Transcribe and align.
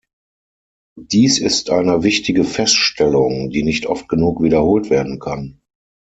Dies 0.97 1.37
ist 1.37 1.69
eine 1.69 2.01
wichtige 2.01 2.43
Feststellung, 2.43 3.51
die 3.51 3.61
nicht 3.61 3.85
oft 3.85 4.09
genug 4.09 4.41
wiederholt 4.41 4.89
werden 4.89 5.19
kann. 5.19 5.61